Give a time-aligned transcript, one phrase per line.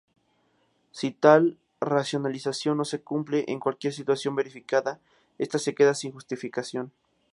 [0.99, 4.99] Si tal racionalización no se cumple en cualquier situación verificada,
[5.37, 6.91] esta queda sin justificación.